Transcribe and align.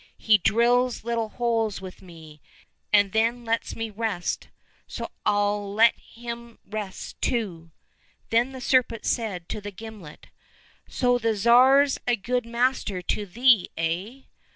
He 0.17 0.39
drills 0.39 1.03
little 1.03 1.29
holes 1.29 1.79
with 1.79 2.01
me, 2.01 2.41
and 2.91 3.11
then 3.11 3.45
lets 3.45 3.75
me 3.75 3.91
rest; 3.91 4.49
so 4.87 5.11
I'll 5.27 5.71
let 5.75 5.93
him 5.99 6.57
rest 6.65 7.21
too."— 7.21 7.69
Then 8.31 8.51
the 8.51 8.61
serpent 8.61 9.05
said 9.05 9.47
to 9.49 9.61
the 9.61 9.69
gimlet," 9.69 10.29
So 10.89 11.19
the 11.19 11.35
Tsar's 11.37 11.99
a 12.07 12.15
good 12.15 12.47
master 12.47 13.03
to 13.03 13.27
thee, 13.27 13.69
eh 13.77 14.21